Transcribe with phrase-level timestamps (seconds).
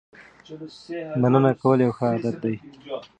[1.21, 2.55] مننه کول یو ښه عادت دی.